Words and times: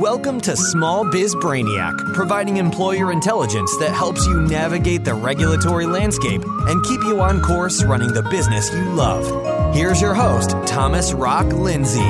Welcome 0.00 0.42
to 0.42 0.54
Small 0.54 1.10
Biz 1.10 1.34
Brainiac, 1.36 2.12
providing 2.12 2.58
employer 2.58 3.10
intelligence 3.10 3.74
that 3.78 3.94
helps 3.94 4.26
you 4.26 4.42
navigate 4.42 5.06
the 5.06 5.14
regulatory 5.14 5.86
landscape 5.86 6.42
and 6.44 6.84
keep 6.84 7.00
you 7.04 7.22
on 7.22 7.40
course 7.40 7.82
running 7.82 8.12
the 8.12 8.20
business 8.24 8.70
you 8.74 8.84
love. 8.90 9.74
Here's 9.74 9.98
your 10.02 10.12
host, 10.12 10.50
Thomas 10.66 11.14
Rock 11.14 11.46
Lindsay. 11.46 12.00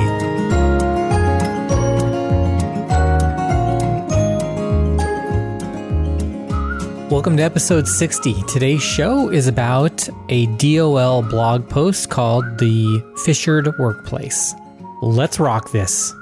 Welcome 7.09 7.37
to 7.37 7.43
episode 7.43 7.87
60. 7.87 8.43
Today's 8.49 8.83
show 8.83 9.29
is 9.29 9.47
about 9.47 10.09
a 10.27 10.47
DOL 10.57 11.21
blog 11.21 11.69
post 11.69 12.09
called 12.09 12.57
The 12.57 13.01
Fissured 13.23 13.77
Workplace. 13.79 14.53
Let's 15.01 15.39
rock 15.39 15.71
this. 15.71 16.13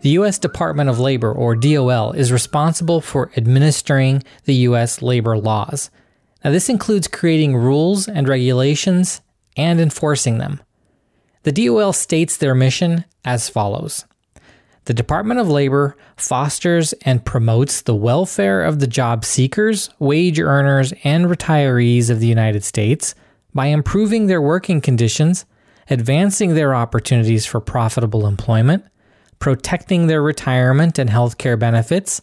The 0.00 0.10
U.S. 0.10 0.38
Department 0.38 0.88
of 0.88 1.00
Labor, 1.00 1.32
or 1.32 1.56
DOL, 1.56 2.12
is 2.12 2.30
responsible 2.30 3.00
for 3.00 3.32
administering 3.36 4.22
the 4.44 4.54
U.S. 4.54 5.02
labor 5.02 5.36
laws. 5.36 5.90
Now, 6.44 6.52
this 6.52 6.68
includes 6.68 7.08
creating 7.08 7.56
rules 7.56 8.06
and 8.06 8.28
regulations 8.28 9.22
and 9.56 9.80
enforcing 9.80 10.38
them. 10.38 10.60
The 11.42 11.50
DOL 11.50 11.92
states 11.92 12.36
their 12.36 12.54
mission 12.54 13.06
as 13.24 13.48
follows 13.48 14.04
The 14.84 14.94
Department 14.94 15.40
of 15.40 15.50
Labor 15.50 15.96
fosters 16.16 16.92
and 17.02 17.24
promotes 17.24 17.82
the 17.82 17.96
welfare 17.96 18.62
of 18.62 18.78
the 18.78 18.86
job 18.86 19.24
seekers, 19.24 19.90
wage 19.98 20.38
earners, 20.38 20.92
and 21.02 21.26
retirees 21.26 22.08
of 22.08 22.20
the 22.20 22.28
United 22.28 22.62
States 22.62 23.16
by 23.52 23.66
improving 23.66 24.28
their 24.28 24.40
working 24.40 24.80
conditions, 24.80 25.44
advancing 25.90 26.54
their 26.54 26.72
opportunities 26.72 27.46
for 27.46 27.60
profitable 27.60 28.28
employment 28.28 28.84
protecting 29.38 30.06
their 30.06 30.22
retirement 30.22 30.98
and 30.98 31.10
health 31.10 31.38
care 31.38 31.56
benefits, 31.56 32.22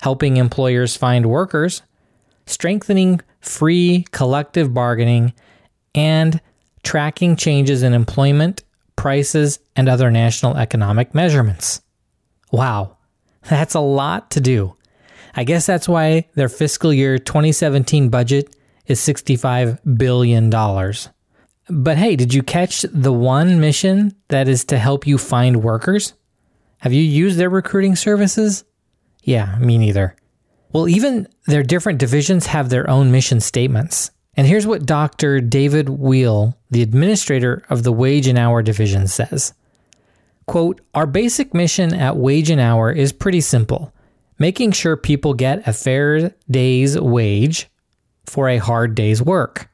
helping 0.00 0.36
employers 0.36 0.96
find 0.96 1.26
workers, 1.26 1.82
strengthening 2.46 3.20
free 3.40 4.04
collective 4.12 4.74
bargaining, 4.74 5.32
and 5.94 6.40
tracking 6.82 7.36
changes 7.36 7.82
in 7.82 7.92
employment, 7.92 8.64
prices, 8.96 9.58
and 9.76 9.88
other 9.88 10.10
national 10.10 10.56
economic 10.56 11.14
measurements. 11.14 11.80
Wow, 12.52 12.96
that's 13.48 13.74
a 13.74 13.80
lot 13.80 14.30
to 14.32 14.40
do. 14.40 14.76
I 15.34 15.44
guess 15.44 15.66
that's 15.66 15.88
why 15.88 16.28
their 16.34 16.48
fiscal 16.48 16.92
year 16.92 17.18
2017 17.18 18.08
budget 18.08 18.54
is 18.86 19.00
$65 19.00 19.96
billion. 19.96 20.50
But 21.68 21.96
hey, 21.96 22.16
did 22.16 22.34
you 22.34 22.42
catch 22.42 22.82
the 22.82 23.12
one 23.12 23.60
mission 23.60 24.16
that 24.28 24.48
is 24.48 24.64
to 24.66 24.78
help 24.78 25.06
you 25.06 25.18
find 25.18 25.62
workers? 25.62 26.14
Have 26.80 26.92
you 26.92 27.02
used 27.02 27.38
their 27.38 27.50
recruiting 27.50 27.96
services? 27.96 28.64
Yeah, 29.22 29.56
me 29.58 29.78
neither. 29.78 30.16
Well, 30.72 30.88
even 30.88 31.28
their 31.46 31.62
different 31.62 31.98
divisions 31.98 32.46
have 32.46 32.68
their 32.68 32.88
own 32.88 33.10
mission 33.10 33.40
statements. 33.40 34.10
And 34.34 34.46
here's 34.46 34.66
what 34.66 34.86
Dr. 34.86 35.40
David 35.40 35.88
Weil, 35.88 36.56
the 36.70 36.82
administrator 36.82 37.64
of 37.68 37.82
the 37.82 37.92
Wage 37.92 38.26
and 38.26 38.38
Hour 38.38 38.62
Division, 38.62 39.08
says. 39.08 39.52
Quote, 40.46 40.80
Our 40.94 41.06
basic 41.06 41.52
mission 41.52 41.92
at 41.92 42.16
Wage 42.16 42.50
and 42.50 42.60
Hour 42.60 42.92
is 42.92 43.12
pretty 43.12 43.40
simple 43.40 43.92
making 44.40 44.72
sure 44.72 44.96
people 44.96 45.34
get 45.34 45.68
a 45.68 45.72
fair 45.72 46.34
day's 46.50 46.98
wage 46.98 47.68
for 48.24 48.48
a 48.48 48.56
hard 48.56 48.96
day's 48.96 49.22
work. 49.22 49.70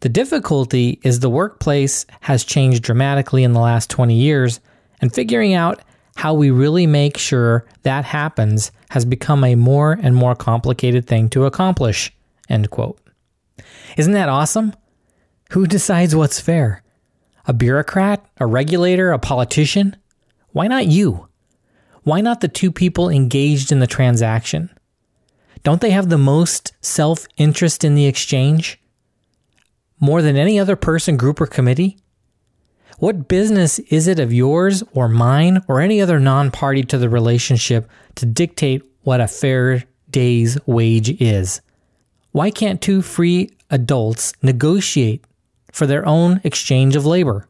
The 0.00 0.08
difficulty 0.08 1.00
is 1.02 1.20
the 1.20 1.30
workplace 1.30 2.04
has 2.20 2.44
changed 2.44 2.82
dramatically 2.82 3.42
in 3.42 3.54
the 3.54 3.60
last 3.60 3.88
20 3.88 4.14
years, 4.14 4.60
and 5.00 5.12
figuring 5.12 5.54
out 5.54 5.80
how 6.16 6.34
we 6.34 6.50
really 6.50 6.86
make 6.86 7.16
sure 7.16 7.66
that 7.82 8.04
happens 8.04 8.70
has 8.90 9.04
become 9.04 9.44
a 9.44 9.54
more 9.54 9.98
and 10.02 10.14
more 10.14 10.34
complicated 10.34 11.06
thing 11.06 11.28
to 11.30 11.46
accomplish. 11.46 12.12
End 12.48 12.70
quote. 12.70 12.98
Isn't 13.96 14.12
that 14.12 14.28
awesome? 14.28 14.74
Who 15.52 15.66
decides 15.66 16.14
what's 16.14 16.40
fair? 16.40 16.82
A 17.46 17.52
bureaucrat, 17.52 18.24
a 18.38 18.46
regulator, 18.46 19.10
a 19.12 19.18
politician? 19.18 19.96
Why 20.50 20.66
not 20.66 20.86
you? 20.86 21.28
Why 22.04 22.20
not 22.20 22.40
the 22.40 22.48
two 22.48 22.72
people 22.72 23.08
engaged 23.08 23.72
in 23.72 23.80
the 23.80 23.86
transaction? 23.86 24.70
Don't 25.62 25.80
they 25.80 25.90
have 25.90 26.08
the 26.08 26.18
most 26.18 26.72
self 26.80 27.26
interest 27.36 27.84
in 27.84 27.94
the 27.94 28.06
exchange? 28.06 28.80
More 30.00 30.20
than 30.20 30.36
any 30.36 30.58
other 30.58 30.74
person, 30.74 31.16
group, 31.16 31.40
or 31.40 31.46
committee? 31.46 31.98
What 33.02 33.26
business 33.26 33.80
is 33.80 34.06
it 34.06 34.20
of 34.20 34.32
yours 34.32 34.84
or 34.94 35.08
mine 35.08 35.64
or 35.66 35.80
any 35.80 36.00
other 36.00 36.20
non 36.20 36.52
party 36.52 36.84
to 36.84 36.98
the 36.98 37.08
relationship 37.08 37.90
to 38.14 38.26
dictate 38.26 38.84
what 39.02 39.20
a 39.20 39.26
fair 39.26 39.82
day's 40.08 40.56
wage 40.66 41.20
is? 41.20 41.60
Why 42.30 42.52
can't 42.52 42.80
two 42.80 43.02
free 43.02 43.50
adults 43.70 44.34
negotiate 44.40 45.24
for 45.72 45.84
their 45.84 46.06
own 46.06 46.40
exchange 46.44 46.94
of 46.94 47.04
labor? 47.04 47.48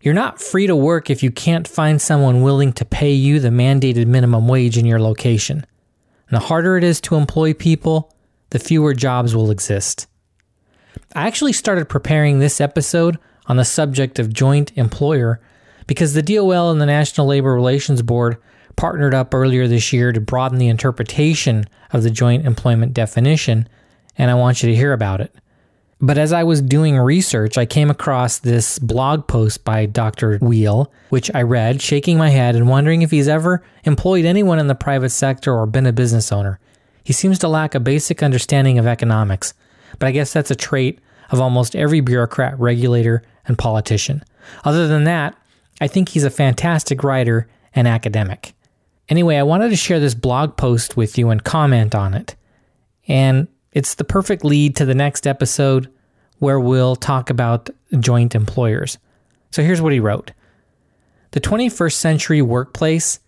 You're 0.00 0.14
not 0.14 0.40
free 0.40 0.66
to 0.66 0.74
work 0.74 1.10
if 1.10 1.22
you 1.22 1.30
can't 1.30 1.68
find 1.68 2.00
someone 2.00 2.40
willing 2.40 2.72
to 2.72 2.86
pay 2.86 3.12
you 3.12 3.38
the 3.38 3.50
mandated 3.50 4.06
minimum 4.06 4.48
wage 4.48 4.78
in 4.78 4.86
your 4.86 4.98
location. 4.98 5.58
And 5.58 6.36
the 6.40 6.46
harder 6.46 6.78
it 6.78 6.84
is 6.84 7.02
to 7.02 7.16
employ 7.16 7.52
people, 7.52 8.16
the 8.48 8.58
fewer 8.58 8.94
jobs 8.94 9.36
will 9.36 9.50
exist. 9.50 10.06
I 11.14 11.26
actually 11.26 11.52
started 11.52 11.90
preparing 11.90 12.38
this 12.38 12.62
episode 12.62 13.18
on 13.48 13.56
the 13.56 13.64
subject 13.64 14.18
of 14.18 14.32
joint 14.32 14.72
employer 14.76 15.40
because 15.86 16.14
the 16.14 16.22
DOL 16.22 16.70
and 16.70 16.80
the 16.80 16.86
National 16.86 17.26
Labor 17.26 17.54
Relations 17.54 18.02
Board 18.02 18.36
partnered 18.76 19.14
up 19.14 19.34
earlier 19.34 19.66
this 19.66 19.92
year 19.92 20.12
to 20.12 20.20
broaden 20.20 20.58
the 20.58 20.68
interpretation 20.68 21.64
of 21.92 22.02
the 22.02 22.10
joint 22.10 22.44
employment 22.44 22.92
definition, 22.92 23.68
and 24.18 24.30
I 24.30 24.34
want 24.34 24.62
you 24.62 24.68
to 24.68 24.76
hear 24.76 24.92
about 24.92 25.20
it. 25.20 25.34
But 25.98 26.18
as 26.18 26.32
I 26.32 26.44
was 26.44 26.60
doing 26.60 26.98
research, 26.98 27.56
I 27.56 27.64
came 27.64 27.88
across 27.88 28.38
this 28.38 28.78
blog 28.78 29.26
post 29.26 29.64
by 29.64 29.86
Dr. 29.86 30.38
Weil, 30.42 30.92
which 31.08 31.30
I 31.34 31.40
read, 31.40 31.80
shaking 31.80 32.18
my 32.18 32.28
head 32.28 32.54
and 32.54 32.68
wondering 32.68 33.00
if 33.00 33.10
he's 33.10 33.28
ever 33.28 33.64
employed 33.84 34.26
anyone 34.26 34.58
in 34.58 34.66
the 34.66 34.74
private 34.74 35.08
sector 35.08 35.54
or 35.54 35.64
been 35.64 35.86
a 35.86 35.92
business 35.94 36.30
owner. 36.30 36.60
He 37.02 37.14
seems 37.14 37.38
to 37.38 37.48
lack 37.48 37.74
a 37.74 37.80
basic 37.80 38.22
understanding 38.22 38.78
of 38.78 38.86
economics, 38.86 39.54
but 39.98 40.06
I 40.06 40.10
guess 40.10 40.34
that's 40.34 40.50
a 40.50 40.56
trait 40.56 41.00
of 41.30 41.40
almost 41.40 41.76
every 41.76 42.00
bureaucrat, 42.00 42.58
regulator, 42.58 43.22
and 43.46 43.58
politician. 43.58 44.22
Other 44.64 44.86
than 44.86 45.04
that, 45.04 45.36
I 45.80 45.88
think 45.88 46.08
he's 46.08 46.24
a 46.24 46.30
fantastic 46.30 47.02
writer 47.02 47.48
and 47.74 47.86
academic. 47.86 48.54
Anyway, 49.08 49.36
I 49.36 49.42
wanted 49.42 49.70
to 49.70 49.76
share 49.76 50.00
this 50.00 50.14
blog 50.14 50.56
post 50.56 50.96
with 50.96 51.16
you 51.18 51.30
and 51.30 51.42
comment 51.44 51.94
on 51.94 52.14
it. 52.14 52.34
And 53.06 53.48
it's 53.72 53.94
the 53.94 54.04
perfect 54.04 54.44
lead 54.44 54.76
to 54.76 54.84
the 54.84 54.94
next 54.94 55.26
episode 55.26 55.90
where 56.38 56.58
we'll 56.58 56.96
talk 56.96 57.30
about 57.30 57.70
joint 58.00 58.34
employers. 58.34 58.98
So 59.50 59.62
here's 59.62 59.80
what 59.80 59.92
he 59.92 60.00
wrote 60.00 60.32
The 61.32 61.40
21st 61.40 61.92
century 61.92 62.42
workplace 62.42 63.20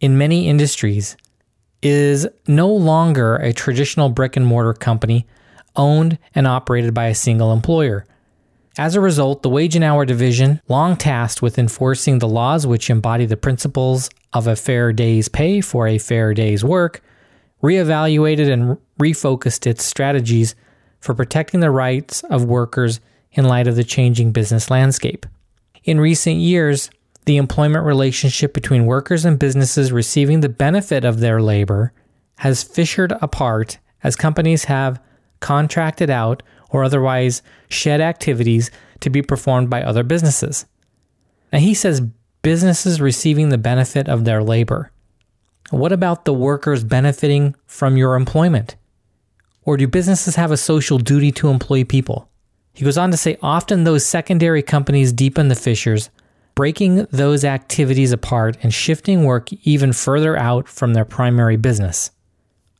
in 0.00 0.18
many 0.18 0.48
industries 0.48 1.16
is 1.82 2.26
no 2.46 2.68
longer 2.68 3.36
a 3.36 3.52
traditional 3.52 4.08
brick 4.08 4.36
and 4.36 4.46
mortar 4.46 4.72
company 4.72 5.26
owned 5.76 6.18
and 6.34 6.46
operated 6.46 6.94
by 6.94 7.06
a 7.06 7.14
single 7.14 7.52
employer. 7.52 8.04
As 8.78 8.94
a 8.94 9.00
result, 9.00 9.42
the 9.42 9.50
Wage 9.50 9.76
and 9.76 9.84
Hour 9.84 10.06
Division, 10.06 10.60
long 10.66 10.96
tasked 10.96 11.42
with 11.42 11.58
enforcing 11.58 12.18
the 12.18 12.28
laws 12.28 12.66
which 12.66 12.88
embody 12.88 13.26
the 13.26 13.36
principles 13.36 14.08
of 14.32 14.46
a 14.46 14.56
fair 14.56 14.92
day's 14.92 15.28
pay 15.28 15.60
for 15.60 15.86
a 15.86 15.98
fair 15.98 16.32
day's 16.32 16.64
work, 16.64 17.02
reevaluated 17.62 18.50
and 18.50 18.78
refocused 18.98 19.66
its 19.66 19.84
strategies 19.84 20.54
for 21.00 21.14
protecting 21.14 21.60
the 21.60 21.70
rights 21.70 22.22
of 22.24 22.44
workers 22.44 23.00
in 23.32 23.44
light 23.44 23.66
of 23.66 23.76
the 23.76 23.84
changing 23.84 24.32
business 24.32 24.70
landscape. 24.70 25.26
In 25.84 26.00
recent 26.00 26.36
years, 26.36 26.90
the 27.24 27.36
employment 27.36 27.84
relationship 27.84 28.54
between 28.54 28.86
workers 28.86 29.24
and 29.24 29.38
businesses 29.38 29.92
receiving 29.92 30.40
the 30.40 30.48
benefit 30.48 31.04
of 31.04 31.20
their 31.20 31.40
labor 31.40 31.92
has 32.38 32.62
fissured 32.62 33.12
apart 33.20 33.78
as 34.02 34.16
companies 34.16 34.64
have 34.64 35.00
contracted 35.42 36.08
out 36.08 36.42
or 36.70 36.82
otherwise 36.82 37.42
shed 37.68 38.00
activities 38.00 38.70
to 39.00 39.10
be 39.10 39.20
performed 39.20 39.68
by 39.68 39.82
other 39.82 40.02
businesses. 40.02 40.64
Now 41.52 41.58
he 41.58 41.74
says 41.74 42.00
businesses 42.40 43.00
receiving 43.00 43.50
the 43.50 43.58
benefit 43.58 44.08
of 44.08 44.24
their 44.24 44.42
labor. 44.42 44.90
What 45.70 45.92
about 45.92 46.24
the 46.24 46.32
workers 46.32 46.84
benefiting 46.84 47.54
from 47.66 47.96
your 47.96 48.14
employment? 48.14 48.76
Or 49.64 49.76
do 49.76 49.86
businesses 49.86 50.36
have 50.36 50.50
a 50.50 50.56
social 50.56 50.98
duty 50.98 51.30
to 51.32 51.48
employ 51.48 51.84
people? 51.84 52.28
He 52.74 52.84
goes 52.84 52.98
on 52.98 53.10
to 53.10 53.16
say 53.16 53.36
often 53.42 53.84
those 53.84 54.04
secondary 54.06 54.62
companies 54.62 55.12
deepen 55.12 55.48
the 55.48 55.54
fissures, 55.54 56.10
breaking 56.54 57.06
those 57.10 57.44
activities 57.44 58.12
apart 58.12 58.56
and 58.62 58.72
shifting 58.72 59.24
work 59.24 59.52
even 59.64 59.92
further 59.92 60.36
out 60.36 60.68
from 60.68 60.94
their 60.94 61.04
primary 61.04 61.56
business. 61.56 62.10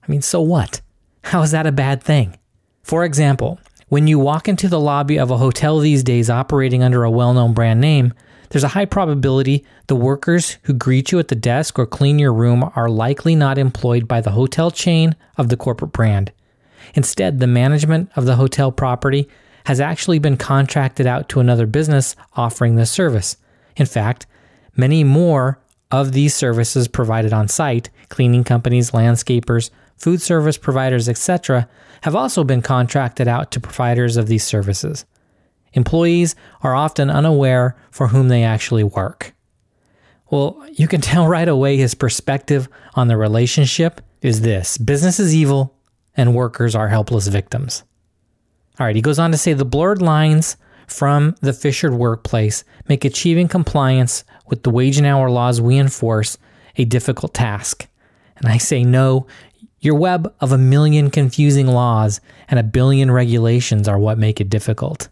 I 0.02 0.10
mean, 0.10 0.22
so 0.22 0.40
what? 0.40 0.80
How 1.24 1.42
is 1.42 1.52
that 1.52 1.66
a 1.66 1.72
bad 1.72 2.02
thing? 2.02 2.36
For 2.82 3.04
example, 3.04 3.60
when 3.88 4.06
you 4.06 4.18
walk 4.18 4.48
into 4.48 4.68
the 4.68 4.80
lobby 4.80 5.18
of 5.18 5.30
a 5.30 5.38
hotel 5.38 5.78
these 5.78 6.02
days 6.02 6.30
operating 6.30 6.82
under 6.82 7.04
a 7.04 7.10
well 7.10 7.34
known 7.34 7.52
brand 7.52 7.80
name, 7.80 8.14
there's 8.50 8.64
a 8.64 8.68
high 8.68 8.84
probability 8.84 9.64
the 9.86 9.96
workers 9.96 10.58
who 10.64 10.74
greet 10.74 11.10
you 11.10 11.18
at 11.18 11.28
the 11.28 11.34
desk 11.34 11.78
or 11.78 11.86
clean 11.86 12.18
your 12.18 12.34
room 12.34 12.70
are 12.76 12.90
likely 12.90 13.34
not 13.34 13.56
employed 13.56 14.06
by 14.06 14.20
the 14.20 14.32
hotel 14.32 14.70
chain 14.70 15.16
of 15.36 15.48
the 15.48 15.56
corporate 15.56 15.92
brand. 15.92 16.32
Instead, 16.94 17.38
the 17.38 17.46
management 17.46 18.10
of 18.16 18.26
the 18.26 18.36
hotel 18.36 18.70
property 18.70 19.28
has 19.64 19.80
actually 19.80 20.18
been 20.18 20.36
contracted 20.36 21.06
out 21.06 21.28
to 21.28 21.40
another 21.40 21.66
business 21.66 22.16
offering 22.34 22.76
this 22.76 22.90
service. 22.90 23.36
In 23.76 23.86
fact, 23.86 24.26
many 24.76 25.04
more 25.04 25.58
of 25.90 26.12
these 26.12 26.34
services 26.34 26.88
provided 26.88 27.32
on 27.32 27.48
site, 27.48 27.90
cleaning 28.08 28.44
companies, 28.44 28.90
landscapers, 28.90 29.70
food 30.02 30.20
service 30.20 30.58
providers, 30.58 31.08
etc., 31.08 31.68
have 32.02 32.16
also 32.16 32.42
been 32.42 32.60
contracted 32.60 33.28
out 33.28 33.52
to 33.52 33.60
providers 33.60 34.16
of 34.16 34.26
these 34.26 34.44
services. 34.44 35.06
Employees 35.74 36.34
are 36.62 36.74
often 36.74 37.08
unaware 37.08 37.76
for 37.92 38.08
whom 38.08 38.26
they 38.28 38.42
actually 38.42 38.82
work. 38.82 39.32
Well, 40.28 40.60
you 40.72 40.88
can 40.88 41.00
tell 41.12 41.28
right 41.28 41.48
away 41.48 41.76
his 41.76 41.94
perspective 41.94 42.68
on 42.94 43.06
the 43.06 43.16
relationship 43.16 44.00
is 44.20 44.40
this 44.40 44.76
business 44.76 45.20
is 45.20 45.34
evil 45.34 45.76
and 46.16 46.34
workers 46.34 46.74
are 46.74 46.88
helpless 46.88 47.28
victims. 47.28 47.84
All 48.80 48.86
right, 48.86 48.96
he 48.96 49.02
goes 49.02 49.18
on 49.18 49.30
to 49.30 49.38
say 49.38 49.52
the 49.52 49.64
blurred 49.64 50.02
lines 50.02 50.56
from 50.88 51.36
the 51.40 51.52
fissured 51.52 51.94
workplace 51.94 52.64
make 52.88 53.04
achieving 53.04 53.46
compliance 53.48 54.24
with 54.48 54.64
the 54.64 54.70
wage 54.70 54.98
and 54.98 55.06
hour 55.06 55.30
laws 55.30 55.60
we 55.60 55.78
enforce 55.78 56.38
a 56.76 56.84
difficult 56.84 57.34
task. 57.34 57.86
And 58.36 58.50
I 58.50 58.58
say, 58.58 58.82
no, 58.82 59.26
your 59.82 59.96
web 59.96 60.32
of 60.40 60.52
a 60.52 60.58
million 60.58 61.10
confusing 61.10 61.66
laws 61.66 62.20
and 62.48 62.58
a 62.58 62.62
billion 62.62 63.10
regulations 63.10 63.88
are 63.88 63.98
what 63.98 64.16
make 64.16 64.40
it 64.40 64.48
difficult. 64.48 65.08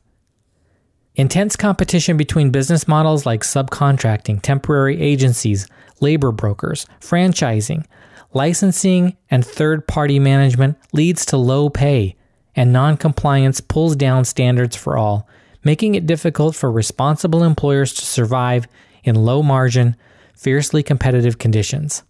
Intense 1.17 1.57
competition 1.57 2.17
between 2.17 2.51
business 2.51 2.87
models 2.87 3.27
like 3.27 3.43
subcontracting, 3.43 4.41
temporary 4.41 4.99
agencies, 5.01 5.67
labor 6.01 6.31
brokers, 6.31 6.87
franchising, 7.01 7.85
licensing, 8.33 9.17
and 9.29 9.45
third 9.45 9.89
party 9.89 10.21
management 10.21 10.79
leads 10.93 11.27
to 11.27 11.37
low 11.37 11.69
pay, 11.69 12.15
and 12.55 12.73
non-compliance 12.73 13.61
pulls 13.61 13.97
down 13.97 14.25
standards 14.25 14.77
for 14.77 14.97
all, 14.97 15.29
making 15.65 15.97
it 15.97 16.07
difficult 16.07 16.55
for 16.55 16.71
responsible 16.71 17.43
employers 17.43 17.93
to 17.93 18.07
survive 18.07 18.69
in 19.03 19.17
low 19.17 19.43
margin, 19.43 19.97
fiercely 20.37 20.83
competitive 20.83 21.39
conditions. 21.39 22.05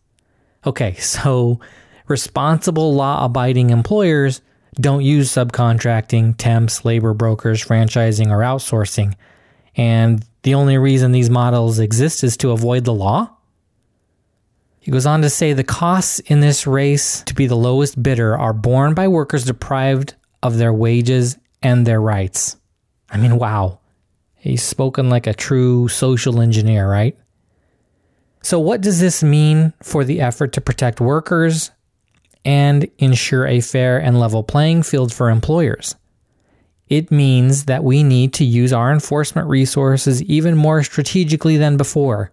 Okay, 0.67 0.95
so 0.97 1.59
responsible 2.11 2.95
law 2.95 3.25
abiding 3.25 3.71
employers 3.71 4.43
don't 4.75 5.03
use 5.03 5.31
subcontracting, 5.31 6.35
temps, 6.37 6.85
labor 6.85 7.15
brokers, 7.15 7.65
franchising, 7.65 8.31
or 8.31 8.39
outsourcing. 8.39 9.15
And 9.77 10.25
the 10.43 10.55
only 10.55 10.79
reason 10.79 11.13
these 11.13 11.31
models 11.31 11.79
exist 11.79 12.25
is 12.25 12.37
to 12.39 12.51
avoid 12.51 12.85
the 12.85 12.95
law? 12.95 13.31
He 14.81 14.91
goes 14.91 15.07
on 15.07 15.23
to 15.23 15.31
say 15.31 15.53
the 15.53 15.65
costs 15.65 16.21
in 16.21 16.41
this 16.41 16.67
race 16.67 17.23
to 17.25 17.35
be 17.35 17.47
the 17.47 17.57
lowest 17.57 18.03
bidder 18.03 18.37
are 18.37 18.53
borne 18.53 18.95
by 18.95 19.09
workers 19.09 19.45
deprived 19.45 20.15
of 20.43 20.57
their 20.57 20.73
wages 20.73 21.37
and 21.63 21.87
their 21.87 22.01
rights. 22.01 22.57
I 23.11 23.19
mean, 23.19 23.37
wow. 23.37 23.81
He's 24.37 24.63
spoken 24.63 25.11
like 25.11 25.27
a 25.27 25.35
true 25.35 25.89
social 25.89 26.41
engineer, 26.41 26.89
right? 26.89 27.17
So, 28.43 28.59
what 28.59 28.81
does 28.81 29.01
this 29.01 29.23
mean 29.23 29.75
for 29.83 30.03
the 30.03 30.23
effort 30.23 30.55
to 30.55 30.63
protect 30.63 30.99
workers 30.99 31.71
and 32.45 32.89
ensure 32.99 33.47
a 33.47 33.61
fair 33.61 33.99
and 33.99 34.19
level 34.19 34.43
playing 34.43 34.83
field 34.83 35.13
for 35.13 35.31
employers. 35.31 35.97
It 36.89 37.11
means 37.11 37.67
that 37.67 37.85
we 37.85 38.03
need 38.03 38.35
to 38.35 38.45
use 38.45 38.73
our 38.73 38.93
enforcement 38.93 39.49
resources 39.49 40.23
even 40.25 40.57
more 40.57 40.83
strategically 40.83 41.57
than 41.57 41.77
before. 41.77 42.33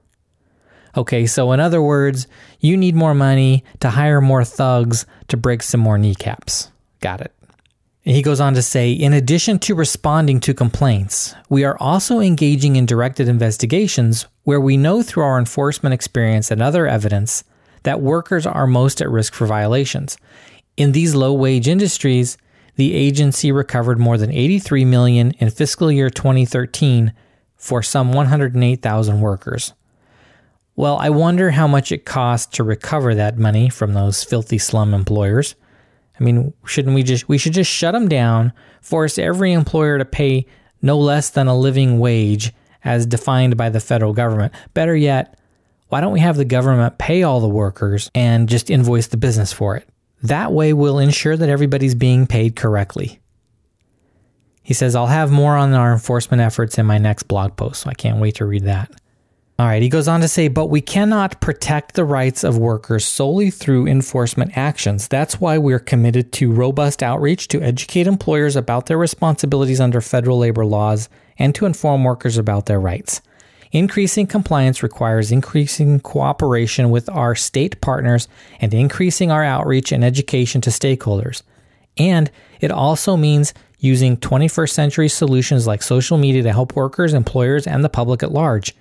Okay, 0.96 1.28
so 1.28 1.52
in 1.52 1.60
other 1.60 1.82
words, 1.82 2.26
you 2.60 2.76
need 2.76 2.96
more 2.96 3.14
money 3.14 3.64
to 3.82 3.92
hire 3.92 4.20
more 4.20 4.44
thugs 4.44 5.06
to 5.28 5.38
break 5.38 5.62
some 5.62 5.80
more 5.80 6.00
kneecaps. 6.00 6.72
Got 7.02 7.22
it. 7.22 7.34
He 8.02 8.22
goes 8.22 8.40
on 8.40 8.54
to 8.54 8.62
say, 8.62 8.94
in 8.94 9.14
addition 9.14 9.60
to 9.60 9.76
responding 9.76 10.40
to 10.40 10.54
complaints, 10.54 11.36
we 11.50 11.66
are 11.66 11.78
also 11.78 12.20
engaging 12.20 12.78
in 12.78 12.86
directed 12.86 13.28
investigations 13.28 14.26
where 14.44 14.62
we 14.62 14.78
know 14.78 15.04
through 15.04 15.24
our 15.24 15.38
enforcement 15.38 15.94
experience 15.94 16.50
and 16.50 16.62
other 16.62 16.88
evidence 16.88 17.44
that 17.88 18.02
workers 18.02 18.46
are 18.46 18.68
most 18.68 19.00
at 19.00 19.10
risk 19.10 19.34
for 19.34 19.48
violations. 19.48 20.18
In 20.76 20.92
these 20.92 21.16
low 21.16 21.32
wage 21.32 21.70
industries, 21.70 22.38
the 22.76 22.94
agency 22.94 23.50
recovered 23.50 23.98
more 23.98 24.18
than 24.18 24.30
83 24.30 24.84
million 24.84 25.32
in 25.40 25.50
fiscal 25.50 25.90
year 25.90 26.10
2013 26.10 27.14
for 27.56 27.82
some 27.82 28.12
108,000 28.12 29.22
workers. 29.22 29.72
Well, 30.76 30.98
I 30.98 31.10
wonder 31.10 31.52
how 31.52 31.66
much 31.66 31.94
it 31.94 32.04
costs 32.04 32.58
to 32.58 32.64
recover 32.66 33.16
that 33.16 33.38
money 33.38 33.70
from 33.70 33.94
those 33.94 34.22
filthy 34.22 34.58
slum 34.58 34.94
employers. 34.94 35.56
I 36.20 36.24
mean, 36.26 36.54
shouldn't 36.66 36.94
we 36.94 37.04
just 37.04 37.30
we 37.30 37.38
should 37.38 37.54
just 37.54 37.72
shut 37.72 37.94
them 37.94 38.10
down, 38.10 38.52
force 38.82 39.18
every 39.18 39.54
employer 39.54 39.98
to 39.98 40.04
pay 40.04 40.46
no 40.82 41.00
less 41.00 41.30
than 41.30 41.48
a 41.48 41.58
living 41.58 42.00
wage 42.00 42.54
as 42.84 43.06
defined 43.06 43.56
by 43.56 43.70
the 43.70 43.80
federal 43.80 44.12
government. 44.12 44.52
Better 44.74 44.96
yet, 44.96 45.40
why 45.90 46.02
don't 46.02 46.14
we 46.14 46.20
have 46.20 46.38
the 46.38 46.46
government 46.46 46.98
pay 46.98 47.24
all 47.24 47.40
the 47.40 47.48
workers 47.48 48.12
and 48.14 48.50
just 48.50 48.70
invoice 48.70 49.08
the 49.08 49.18
business 49.18 49.54
for 49.54 49.76
it? 49.78 49.88
That 50.24 50.52
way, 50.52 50.74
we'll 50.74 51.00
ensure 51.00 51.38
that 51.38 51.50
everybody's 51.50 51.96
being 51.96 52.28
paid 52.28 52.56
correctly. 52.56 53.20
He 54.64 54.74
says, 54.74 54.96
I'll 54.96 55.08
have 55.08 55.32
more 55.32 55.56
on 55.56 55.74
our 55.74 55.94
enforcement 55.94 56.42
efforts 56.42 56.78
in 56.78 56.86
my 56.86 56.98
next 56.98 57.24
blog 57.24 57.56
post, 57.56 57.82
so 57.82 57.90
I 57.90 57.94
can't 57.94 58.20
wait 58.20 58.36
to 58.36 58.46
read 58.46 58.66
that. 58.66 58.92
All 59.60 59.66
right, 59.66 59.82
he 59.82 59.90
goes 59.90 60.08
on 60.08 60.22
to 60.22 60.28
say, 60.28 60.50
but 60.50 60.68
we 60.68 60.82
cannot 60.82 61.42
protect 61.42 61.96
the 61.96 62.06
rights 62.06 62.44
of 62.44 62.60
workers 62.60 63.06
solely 63.06 63.50
through 63.50 63.88
enforcement 63.88 64.56
actions. 64.56 65.08
That's 65.08 65.42
why 65.42 65.58
we're 65.58 65.80
committed 65.80 66.32
to 66.34 66.52
robust 66.52 67.02
outreach 67.02 67.48
to 67.48 67.62
educate 67.62 68.06
employers 68.06 68.56
about 68.56 68.86
their 68.86 69.00
responsibilities 69.00 69.82
under 69.82 70.00
federal 70.00 70.38
labor 70.38 70.66
laws 70.66 71.10
and 71.40 71.56
to 71.56 71.66
inform 71.66 72.04
workers 72.04 72.38
about 72.38 72.68
their 72.68 72.80
rights. 72.80 73.22
Increasing 73.72 74.28
compliance 74.28 74.82
requires 74.82 75.32
increasing 75.32 76.00
cooperation 76.00 76.90
with 76.90 77.10
our 77.10 77.36
state 77.36 77.82
partners 77.82 78.28
and 78.60 78.74
increasing 78.74 79.32
our 79.32 79.44
outreach 79.44 79.92
and 79.92 80.04
education 80.04 80.62
to 80.62 80.70
stakeholders. 80.70 81.44
And 81.98 82.32
it 82.62 82.72
also 82.72 83.18
means 83.18 83.54
using 83.80 84.18
21st 84.18 84.70
century 84.70 85.10
solutions 85.10 85.68
like 85.68 85.82
social 85.84 86.18
media 86.18 86.44
to 86.44 86.52
help 86.52 86.76
workers, 86.76 87.14
employers, 87.14 87.68
and 87.68 87.84
the 87.84 87.90
public 87.90 88.24
at 88.24 88.32
large. 88.32 88.76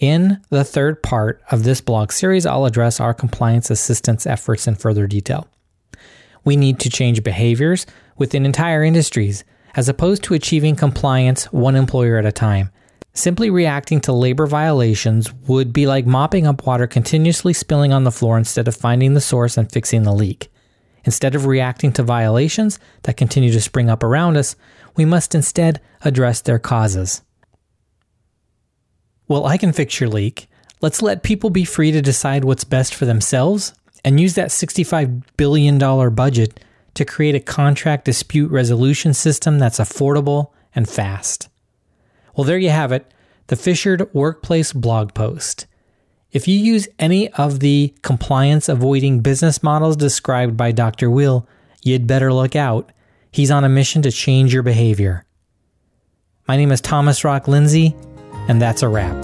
In 0.00 0.40
the 0.50 0.64
third 0.64 1.02
part 1.02 1.40
of 1.50 1.62
this 1.62 1.80
blog 1.80 2.10
series, 2.10 2.46
I'll 2.46 2.64
address 2.64 3.00
our 3.00 3.14
compliance 3.14 3.70
assistance 3.70 4.26
efforts 4.26 4.66
in 4.66 4.74
further 4.74 5.06
detail. 5.06 5.46
We 6.44 6.56
need 6.56 6.80
to 6.80 6.90
change 6.90 7.22
behaviors 7.22 7.86
within 8.18 8.44
entire 8.44 8.82
industries 8.82 9.44
as 9.76 9.88
opposed 9.88 10.22
to 10.24 10.34
achieving 10.34 10.76
compliance 10.76 11.46
one 11.52 11.76
employer 11.76 12.16
at 12.16 12.26
a 12.26 12.32
time. 12.32 12.70
Simply 13.16 13.48
reacting 13.48 14.00
to 14.02 14.12
labor 14.12 14.46
violations 14.46 15.32
would 15.46 15.72
be 15.72 15.86
like 15.86 16.04
mopping 16.04 16.48
up 16.48 16.66
water 16.66 16.88
continuously 16.88 17.52
spilling 17.52 17.92
on 17.92 18.02
the 18.02 18.10
floor 18.10 18.36
instead 18.36 18.66
of 18.66 18.74
finding 18.74 19.14
the 19.14 19.20
source 19.20 19.56
and 19.56 19.70
fixing 19.70 20.02
the 20.02 20.12
leak. 20.12 20.48
Instead 21.04 21.36
of 21.36 21.46
reacting 21.46 21.92
to 21.92 22.02
violations 22.02 22.80
that 23.02 23.16
continue 23.16 23.52
to 23.52 23.60
spring 23.60 23.88
up 23.88 24.02
around 24.02 24.36
us, 24.36 24.56
we 24.96 25.04
must 25.04 25.32
instead 25.32 25.80
address 26.02 26.40
their 26.40 26.58
causes. 26.58 27.22
Well, 29.28 29.46
I 29.46 29.58
can 29.58 29.72
fix 29.72 30.00
your 30.00 30.08
leak. 30.08 30.48
Let's 30.80 31.00
let 31.00 31.22
people 31.22 31.50
be 31.50 31.64
free 31.64 31.92
to 31.92 32.02
decide 32.02 32.44
what's 32.44 32.64
best 32.64 32.94
for 32.94 33.04
themselves 33.04 33.74
and 34.04 34.18
use 34.18 34.34
that 34.34 34.48
$65 34.48 35.22
billion 35.36 35.78
budget 36.14 36.58
to 36.94 37.04
create 37.04 37.36
a 37.36 37.40
contract 37.40 38.06
dispute 38.06 38.50
resolution 38.50 39.14
system 39.14 39.60
that's 39.60 39.78
affordable 39.78 40.50
and 40.74 40.88
fast. 40.88 41.48
Well, 42.36 42.44
there 42.44 42.58
you 42.58 42.70
have 42.70 42.92
it 42.92 43.10
the 43.48 43.56
Fissured 43.56 44.08
Workplace 44.14 44.72
blog 44.72 45.12
post. 45.12 45.66
If 46.32 46.48
you 46.48 46.58
use 46.58 46.88
any 46.98 47.30
of 47.34 47.60
the 47.60 47.94
compliance 48.02 48.68
avoiding 48.68 49.20
business 49.20 49.62
models 49.62 49.96
described 49.96 50.56
by 50.56 50.72
Dr. 50.72 51.10
Weil, 51.10 51.46
you'd 51.82 52.06
better 52.06 52.32
look 52.32 52.56
out. 52.56 52.90
He's 53.30 53.50
on 53.50 53.64
a 53.64 53.68
mission 53.68 54.02
to 54.02 54.10
change 54.10 54.52
your 54.52 54.62
behavior. 54.62 55.24
My 56.48 56.56
name 56.56 56.72
is 56.72 56.80
Thomas 56.80 57.22
Rock 57.22 57.46
Lindsay, 57.48 57.94
and 58.48 58.60
that's 58.60 58.82
a 58.82 58.88
wrap. 58.88 59.23